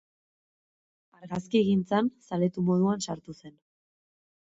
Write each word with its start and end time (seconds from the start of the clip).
Argazkigintzan 1.19 2.09
zaletu 2.29 2.63
moduan 2.71 3.05
sartu 3.09 3.37
zen. 3.43 3.55